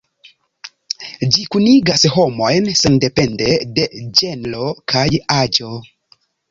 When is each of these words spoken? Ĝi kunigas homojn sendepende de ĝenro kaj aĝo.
Ĝi 1.35 1.43
kunigas 1.55 2.07
homojn 2.15 2.73
sendepende 2.81 3.53
de 3.77 3.89
ĝenro 4.21 4.75
kaj 4.95 5.09
aĝo. 5.41 5.75